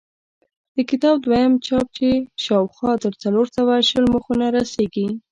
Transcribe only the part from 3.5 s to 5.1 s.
سوه شل مخونو رسېږي.